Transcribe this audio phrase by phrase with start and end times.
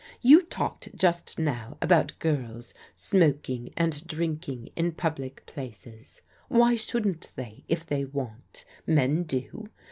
[0.21, 6.23] You talked just now about girls smoking and drinking in public places.
[6.47, 8.65] Why shouldn't they, if they want?
[8.87, 9.69] Men do.